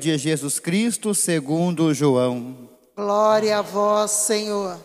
[0.00, 2.56] De Jesus Cristo, segundo João.
[2.96, 4.78] Glória a vós, Senhor.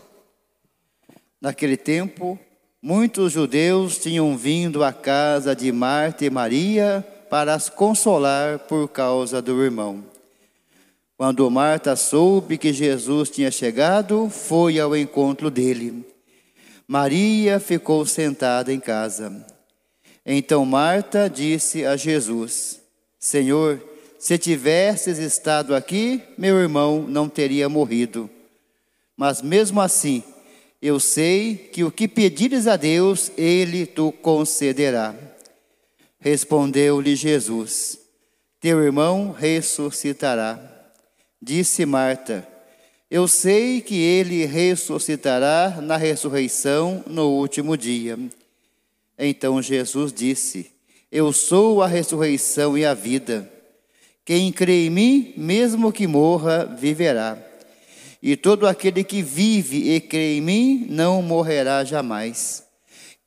[1.39, 2.37] Naquele tempo,
[2.81, 9.41] muitos judeus tinham vindo à casa de Marta e Maria para as consolar por causa
[9.41, 10.03] do irmão.
[11.15, 16.05] Quando Marta soube que Jesus tinha chegado, foi ao encontro dele.
[16.87, 19.45] Maria ficou sentada em casa.
[20.25, 22.80] Então Marta disse a Jesus:
[23.21, 23.79] Senhor,
[24.17, 28.27] se tivesses estado aqui, meu irmão não teria morrido.
[29.15, 30.23] Mas mesmo assim,
[30.81, 35.13] eu sei que o que pedires a Deus, ele tu concederá.
[36.19, 37.99] Respondeu-lhe Jesus:
[38.59, 40.59] Teu irmão ressuscitará.
[41.39, 42.47] Disse Marta:
[43.09, 48.17] Eu sei que ele ressuscitará na ressurreição no último dia.
[49.15, 50.71] Então Jesus disse:
[51.11, 53.51] Eu sou a ressurreição e a vida.
[54.23, 57.37] Quem crê em mim, mesmo que morra, viverá.
[58.23, 62.63] E todo aquele que vive e crê em mim, não morrerá jamais.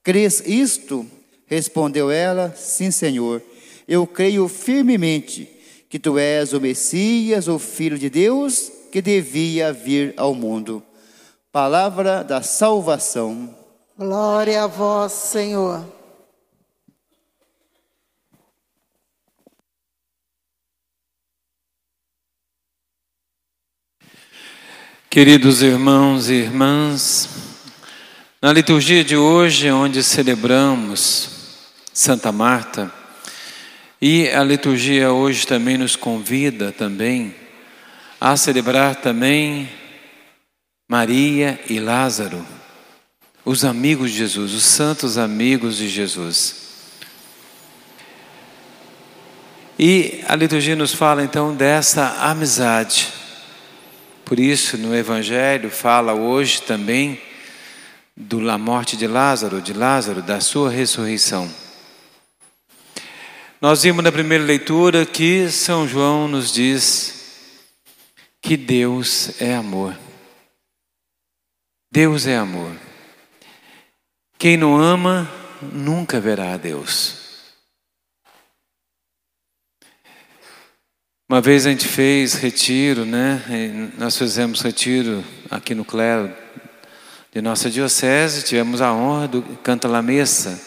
[0.02, 1.04] Crês isto?
[1.46, 3.42] Respondeu ela: Sim, Senhor.
[3.86, 5.46] Eu creio firmemente
[5.90, 10.82] que tu és o Messias, o Filho de Deus, que devia vir ao mundo.
[11.52, 13.54] Palavra da salvação.
[13.98, 15.84] Glória a vós, Senhor.
[25.14, 27.28] Queridos irmãos e irmãs,
[28.42, 31.30] na liturgia de hoje, onde celebramos
[31.92, 32.92] Santa Marta,
[34.02, 37.32] e a liturgia hoje também nos convida também
[38.20, 39.68] a celebrar também
[40.88, 42.44] Maria e Lázaro,
[43.44, 46.56] os amigos de Jesus, os santos amigos de Jesus.
[49.78, 53.22] E a liturgia nos fala então dessa amizade.
[54.24, 57.20] Por isso, no Evangelho fala hoje também
[58.16, 61.52] da morte de Lázaro, de Lázaro, da sua ressurreição.
[63.60, 67.14] Nós vimos na primeira leitura que São João nos diz
[68.40, 69.98] que Deus é amor.
[71.90, 72.74] Deus é amor.
[74.38, 77.23] Quem não ama nunca verá a Deus.
[81.26, 83.42] Uma vez a gente fez retiro, né?
[83.96, 86.30] Nós fizemos retiro aqui no clero
[87.32, 90.60] de nossa diocese, tivemos a honra do Canta La Messa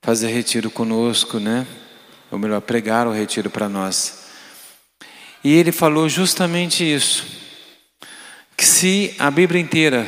[0.00, 1.66] fazer retiro conosco, né?
[2.30, 4.24] Ou melhor, pregar o retiro para nós.
[5.44, 7.26] E ele falou justamente isso:
[8.56, 10.06] que se a Bíblia inteira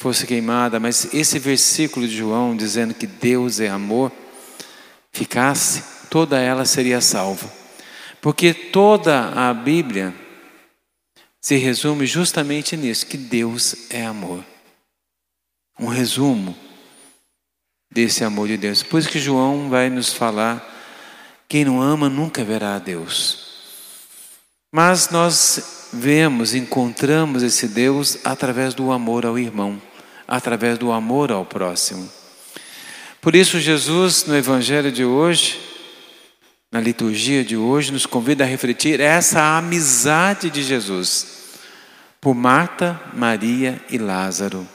[0.00, 4.12] fosse queimada, mas esse versículo de João dizendo que Deus é amor,
[5.12, 7.50] ficasse, toda ela seria salva.
[8.20, 10.14] Porque toda a Bíblia
[11.40, 14.44] se resume justamente nisso, que Deus é amor.
[15.78, 16.56] Um resumo
[17.90, 18.82] desse amor de Deus.
[18.82, 20.62] Por isso que João vai nos falar:
[21.48, 23.46] quem não ama nunca verá a Deus.
[24.72, 29.80] Mas nós vemos, encontramos esse Deus através do amor ao irmão,
[30.26, 32.10] através do amor ao próximo.
[33.20, 35.58] Por isso, Jesus, no Evangelho de hoje,
[36.70, 41.38] na liturgia de hoje, nos convida a refletir essa amizade de Jesus
[42.20, 44.68] por Marta, Maria e Lázaro.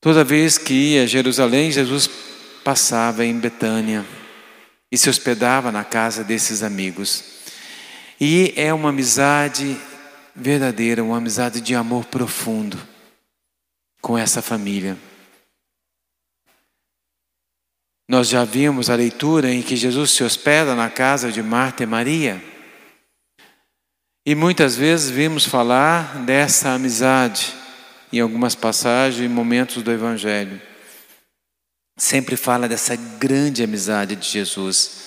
[0.00, 2.08] Toda vez que ia a Jerusalém, Jesus
[2.62, 4.04] passava em Betânia
[4.90, 7.24] e se hospedava na casa desses amigos.
[8.20, 9.76] E é uma amizade
[10.34, 12.78] verdadeira, uma amizade de amor profundo
[14.00, 14.96] com essa família.
[18.08, 21.86] Nós já vimos a leitura em que Jesus se hospeda na casa de Marta e
[21.86, 22.42] Maria.
[24.24, 27.52] E muitas vezes vimos falar dessa amizade
[28.12, 30.60] em algumas passagens e momentos do Evangelho.
[31.98, 35.06] Sempre fala dessa grande amizade de Jesus.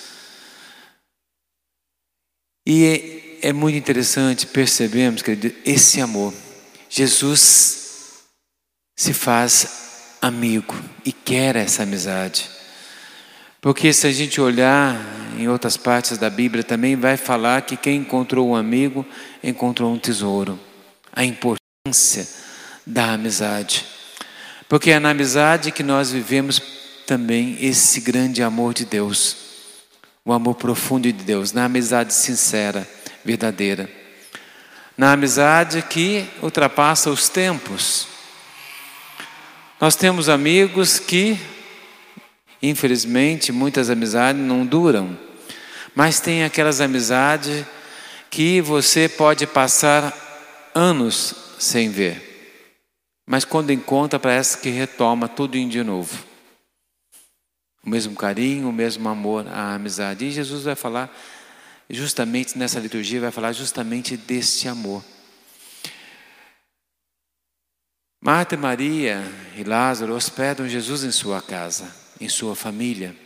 [2.66, 6.34] E é, muito interessante percebermos, querido, esse amor.
[6.88, 8.24] Jesus
[8.98, 10.74] se faz amigo
[11.04, 12.59] e quer essa amizade.
[13.60, 14.96] Porque se a gente olhar
[15.38, 19.04] em outras partes da Bíblia também vai falar que quem encontrou um amigo
[19.42, 20.58] encontrou um tesouro.
[21.12, 22.26] A importância
[22.86, 23.84] da amizade.
[24.68, 26.62] Porque é na amizade que nós vivemos
[27.06, 29.36] também esse grande amor de Deus,
[30.24, 32.88] o amor profundo de Deus, na amizade sincera,
[33.24, 33.90] verdadeira.
[34.96, 38.06] Na amizade que ultrapassa os tempos.
[39.80, 41.38] Nós temos amigos que
[42.62, 45.18] Infelizmente, muitas amizades não duram,
[45.94, 47.64] mas tem aquelas amizades
[48.30, 50.14] que você pode passar
[50.74, 52.30] anos sem ver,
[53.26, 56.24] mas quando encontra, parece que retoma tudo de novo.
[57.84, 60.24] O mesmo carinho, o mesmo amor, a amizade.
[60.24, 61.16] E Jesus vai falar,
[61.88, 65.02] justamente nessa liturgia, vai falar justamente deste amor.
[68.20, 69.22] Marta, Maria
[69.56, 73.16] e Lázaro hospedam Jesus em sua casa, em sua família.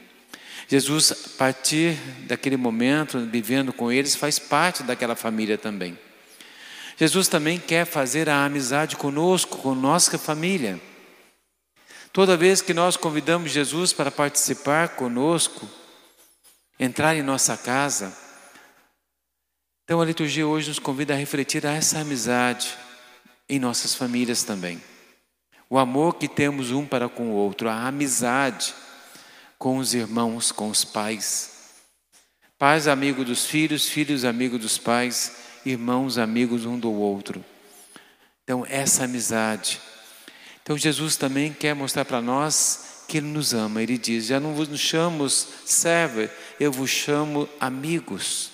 [0.68, 1.94] Jesus, a partir
[2.26, 5.98] daquele momento, vivendo com eles, faz parte daquela família também.
[6.96, 10.80] Jesus também quer fazer a amizade conosco, com nossa família.
[12.12, 15.68] Toda vez que nós convidamos Jesus para participar conosco,
[16.78, 18.16] entrar em nossa casa,
[19.84, 22.74] então a liturgia hoje nos convida a refletir a essa amizade
[23.48, 24.80] em nossas famílias também.
[25.68, 28.74] O amor que temos um para com o outro, a amizade
[29.58, 31.50] com os irmãos, com os pais.
[32.58, 37.44] Pais amigos dos filhos, filhos amigos dos pais, irmãos amigos um do outro.
[38.42, 39.80] Então, essa amizade.
[40.62, 43.82] Então, Jesus também quer mostrar para nós que Ele nos ama.
[43.82, 46.28] Ele diz: Já não vos chamo servo,
[46.60, 48.50] eu vos chamo amigos.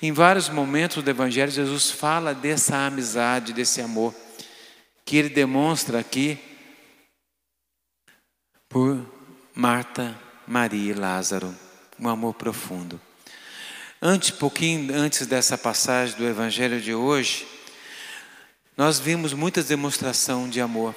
[0.00, 4.14] Em vários momentos do Evangelho, Jesus fala dessa amizade, desse amor,
[5.08, 6.38] que ele demonstra aqui
[8.68, 9.02] por
[9.54, 10.14] Marta,
[10.46, 11.56] Maria e Lázaro,
[11.98, 13.00] um amor profundo.
[14.02, 17.48] Antes, pouquinho antes dessa passagem do Evangelho de hoje,
[18.76, 20.94] nós vimos muita demonstração de amor.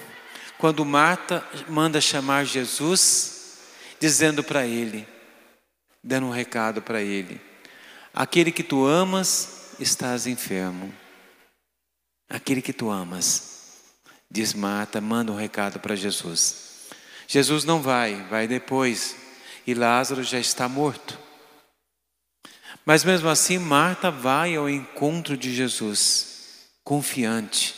[0.57, 3.59] Quando Marta manda chamar Jesus,
[3.97, 5.07] dizendo para ele,
[6.03, 7.39] dando um recado para ele:
[8.13, 10.93] Aquele que tu amas, estás enfermo.
[12.29, 13.60] Aquele que tu amas,
[14.31, 16.87] diz Marta, manda um recado para Jesus.
[17.27, 19.15] Jesus não vai, vai depois,
[19.67, 21.19] e Lázaro já está morto.
[22.85, 27.75] Mas mesmo assim, Marta vai ao encontro de Jesus, confiante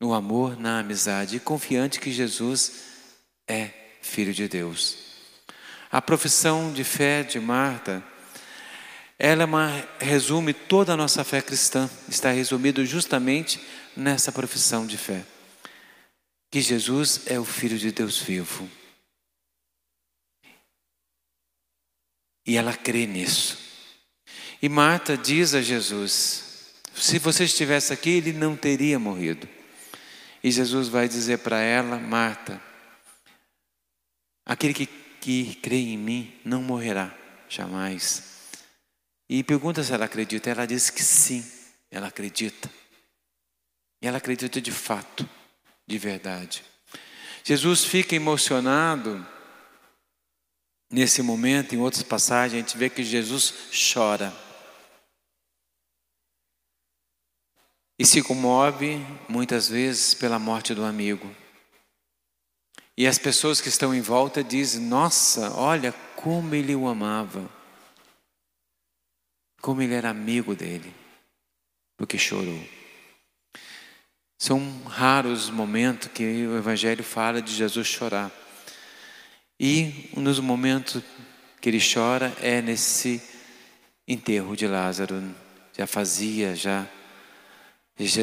[0.00, 2.84] no amor, na amizade, e confiante que Jesus
[3.48, 3.70] é
[4.00, 4.96] Filho de Deus.
[5.90, 8.04] A profissão de fé de Marta
[9.18, 13.60] ela é uma, resume toda a nossa fé cristã, está resumido justamente
[13.96, 15.24] nessa profissão de fé.
[16.50, 18.70] Que Jesus é o Filho de Deus vivo.
[22.46, 23.58] E ela crê nisso.
[24.62, 29.48] E Marta diz a Jesus: se você estivesse aqui, ele não teria morrido.
[30.42, 32.62] E Jesus vai dizer para ela: Marta,
[34.46, 37.14] aquele que, que crê em mim não morrerá
[37.48, 38.37] jamais.
[39.28, 40.48] E pergunta se ela acredita.
[40.48, 41.44] Ela diz que sim,
[41.90, 42.70] ela acredita.
[44.00, 45.28] E ela acredita de fato,
[45.86, 46.64] de verdade.
[47.44, 49.26] Jesus fica emocionado
[50.90, 53.52] nesse momento, em outras passagens, a gente vê que Jesus
[53.92, 54.32] chora.
[57.98, 58.96] E se comove
[59.28, 61.34] muitas vezes pela morte do amigo.
[62.96, 67.57] E as pessoas que estão em volta dizem: Nossa, olha como ele o amava
[69.68, 70.94] como ele era amigo dele,
[71.94, 72.58] porque chorou.
[74.38, 78.32] São raros momentos que o Evangelho fala de Jesus chorar.
[79.60, 81.02] E nos momentos
[81.60, 83.22] que ele chora é nesse
[84.06, 85.22] enterro de Lázaro.
[85.76, 86.86] Já fazia, já.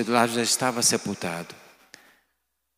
[0.07, 1.53] Lázaro já estava sepultado.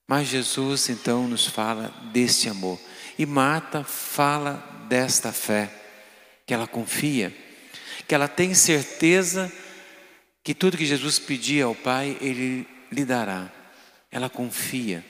[0.09, 2.77] Mas Jesus então nos fala deste amor.
[3.17, 4.55] E Marta fala
[4.89, 5.71] desta fé,
[6.45, 7.47] que ela confia
[8.07, 9.51] que ela tem certeza
[10.43, 13.51] que tudo que Jesus pedir ao Pai, Ele lhe dará.
[14.09, 15.05] Ela confia,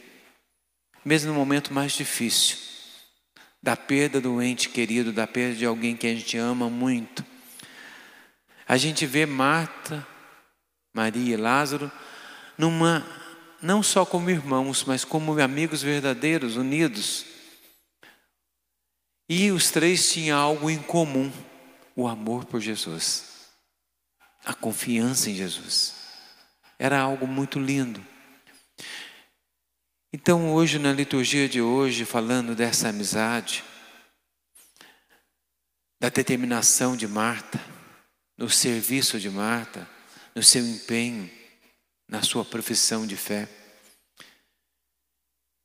[1.06, 2.58] mesmo no momento mais difícil,
[3.62, 7.24] da perda do ente querido, da perda de alguém que a gente ama muito.
[8.68, 10.06] A gente vê Marta,
[10.92, 11.92] Maria e Lázaro
[12.58, 13.06] numa
[13.62, 17.26] não só como irmãos, mas como amigos verdadeiros, unidos.
[19.30, 21.32] E os três tinham algo em comum
[21.98, 23.50] o amor por Jesus,
[24.46, 25.96] a confiança em Jesus.
[26.78, 28.06] Era algo muito lindo.
[30.14, 33.64] Então, hoje, na liturgia de hoje, falando dessa amizade,
[36.00, 37.60] da determinação de Marta,
[38.38, 39.90] no serviço de Marta,
[40.36, 41.28] no seu empenho,
[42.08, 43.50] na sua profissão de fé.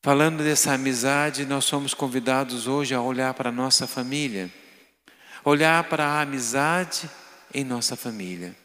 [0.03, 4.51] Falando dessa amizade, nós somos convidados hoje a olhar para a nossa família
[5.45, 7.09] olhar para a amizade
[7.53, 8.57] em nossa família.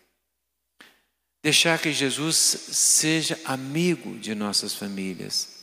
[1.43, 5.55] Deixar que Jesus seja amigo de nossas famílias.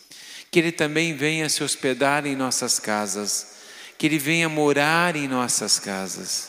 [0.51, 3.57] que Ele também venha se hospedar em nossas casas,
[3.99, 6.49] que Ele venha morar em nossas casas,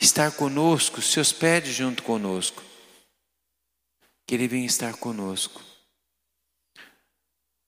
[0.00, 2.64] estar conosco, se hospede junto conosco,
[4.26, 5.62] que Ele venha estar conosco.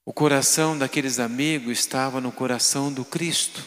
[0.03, 3.63] O coração daqueles amigos estava no coração do Cristo.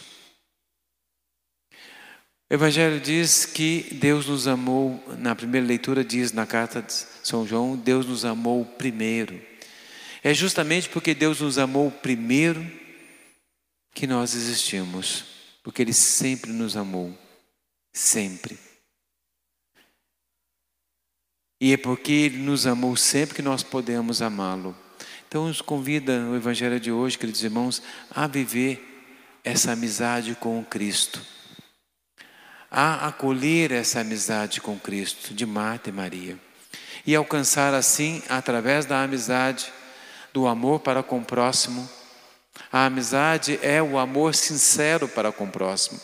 [2.54, 7.76] Evangelho diz que Deus nos amou, na primeira leitura diz na carta de São João,
[7.76, 9.40] Deus nos amou primeiro.
[10.22, 12.64] É justamente porque Deus nos amou primeiro
[13.92, 15.24] que nós existimos,
[15.64, 17.12] porque Ele sempre nos amou,
[17.92, 18.56] sempre.
[21.60, 24.76] E é porque Ele nos amou sempre que nós podemos amá-lo.
[25.26, 28.80] Então, nos convida o Evangelho de hoje, queridos irmãos, a viver
[29.42, 31.20] essa amizade com Cristo,
[32.76, 36.36] a acolher essa amizade com Cristo, de Marta e Maria,
[37.06, 39.72] e alcançar assim, através da amizade,
[40.32, 41.88] do amor para com o próximo.
[42.72, 46.00] A amizade é o amor sincero para com o próximo,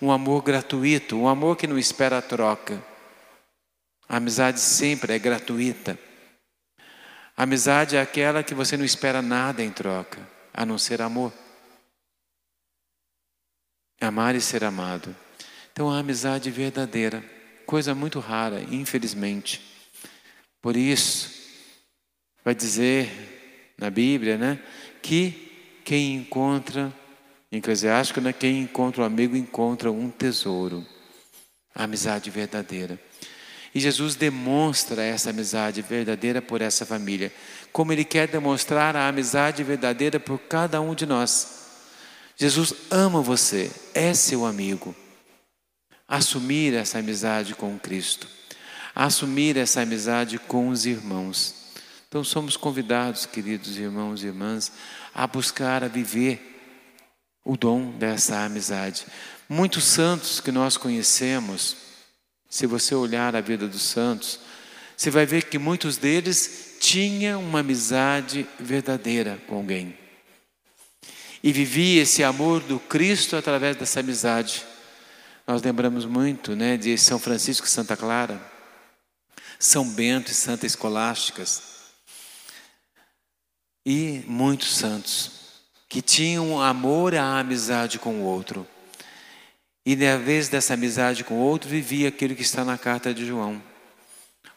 [0.00, 2.82] um amor gratuito, um amor que não espera a troca.
[4.08, 5.98] A amizade sempre é gratuita.
[7.36, 11.34] Amizade é aquela que você não espera nada em troca, a não ser amor.
[14.00, 15.14] Amar e ser amado.
[15.74, 17.20] Então, a amizade verdadeira,
[17.66, 19.60] coisa muito rara, infelizmente.
[20.62, 21.28] Por isso,
[22.44, 24.60] vai dizer na Bíblia, né,
[25.02, 26.94] que quem encontra,
[27.50, 30.86] em Eclesiástico, né, quem encontra um amigo encontra um tesouro.
[31.74, 32.96] A amizade verdadeira.
[33.74, 37.32] E Jesus demonstra essa amizade verdadeira por essa família,
[37.72, 41.64] como Ele quer demonstrar a amizade verdadeira por cada um de nós.
[42.36, 44.94] Jesus ama você, é seu amigo.
[46.06, 48.28] Assumir essa amizade com Cristo,
[48.94, 51.54] assumir essa amizade com os irmãos.
[52.08, 54.70] Então somos convidados, queridos irmãos e irmãs,
[55.14, 56.54] a buscar, a viver
[57.44, 59.06] o dom dessa amizade.
[59.48, 61.76] Muitos santos que nós conhecemos,
[62.48, 64.40] se você olhar a vida dos santos,
[64.96, 69.98] você vai ver que muitos deles tinham uma amizade verdadeira com alguém.
[71.42, 74.64] E vivia esse amor do Cristo através dessa amizade.
[75.46, 78.40] Nós lembramos muito né, de São Francisco e Santa Clara,
[79.58, 81.62] São Bento e Santa Escolásticas,
[83.84, 85.32] e muitos santos
[85.86, 88.66] que tinham amor à amizade com o outro.
[89.84, 93.26] E na vez dessa amizade com o outro, vivia aquilo que está na carta de
[93.26, 93.62] João.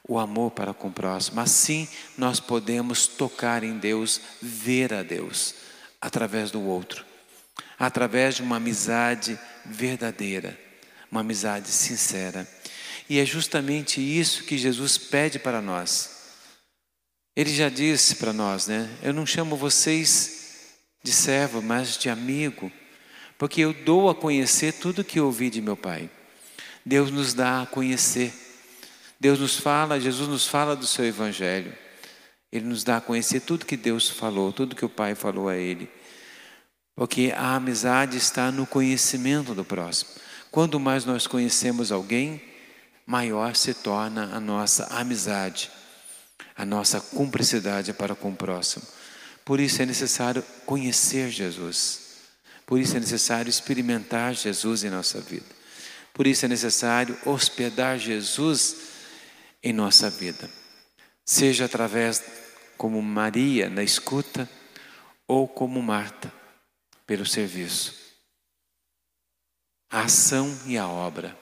[0.07, 1.41] O amor para com o próximo.
[1.41, 1.85] Assim
[2.17, 5.53] nós podemos tocar em Deus, ver a Deus,
[5.99, 7.05] através do outro.
[7.77, 10.57] Através de uma amizade verdadeira,
[11.11, 12.47] uma amizade sincera.
[13.09, 16.17] E é justamente isso que Jesus pede para nós.
[17.35, 18.89] Ele já disse para nós, né?
[19.01, 22.71] Eu não chamo vocês de servo, mas de amigo
[23.37, 26.09] porque eu dou a conhecer tudo que ouvi de meu Pai.
[26.85, 28.33] Deus nos dá a conhecer.
[29.19, 31.73] Deus nos fala, Jesus nos fala do seu Evangelho.
[32.51, 35.55] Ele nos dá a conhecer tudo que Deus falou, tudo que o Pai falou a
[35.55, 35.89] Ele.
[36.95, 40.09] Porque a amizade está no conhecimento do próximo.
[40.57, 42.41] Quanto mais nós conhecemos alguém,
[43.05, 45.69] maior se torna a nossa amizade,
[46.55, 48.83] a nossa cumplicidade para com o próximo.
[49.45, 51.99] Por isso é necessário conhecer Jesus.
[52.65, 55.45] Por isso é necessário experimentar Jesus em nossa vida.
[56.11, 58.77] Por isso é necessário hospedar Jesus
[59.61, 60.49] em nossa vida.
[61.23, 62.23] Seja através,
[62.75, 64.49] como Maria, na escuta,
[65.27, 66.33] ou como Marta,
[67.05, 68.06] pelo serviço.
[69.89, 71.37] A ação e a obra.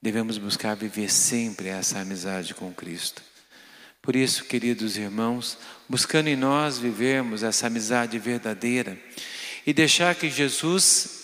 [0.00, 3.22] Devemos buscar viver sempre essa amizade com Cristo.
[4.00, 8.98] Por isso, queridos irmãos, buscando em nós vivermos essa amizade verdadeira,
[9.66, 11.20] e deixar que Jesus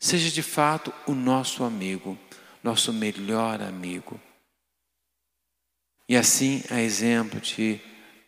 [0.00, 2.18] seja de fato o nosso amigo,
[2.62, 4.20] nosso melhor amigo.
[6.08, 7.80] E assim, a exemplo de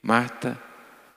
[0.03, 0.61] Marta,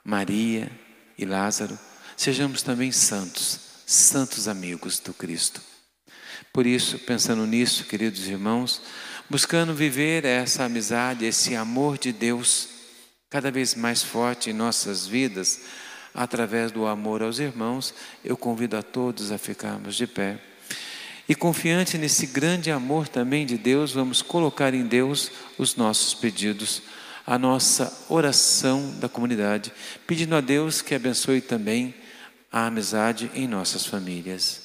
[0.02, 0.70] Maria
[1.18, 1.78] e Lázaro,
[2.16, 5.60] sejamos também santos, santos amigos do Cristo.
[6.52, 8.82] Por isso, pensando nisso, queridos irmãos,
[9.28, 12.68] buscando viver essa amizade, esse amor de Deus
[13.30, 15.60] cada vez mais forte em nossas vidas,
[16.12, 20.40] através do amor aos irmãos, eu convido a todos a ficarmos de pé.
[21.28, 26.82] E confiante nesse grande amor também de Deus, vamos colocar em Deus os nossos pedidos,
[27.24, 29.72] a nossa oração da comunidade,
[30.08, 31.94] pedindo a Deus que abençoe também
[32.50, 34.59] a amizade em nossas famílias.